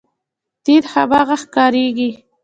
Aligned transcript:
دین 0.65 0.83
هماغه 0.93 1.35
ښکارېږي. 1.41 2.11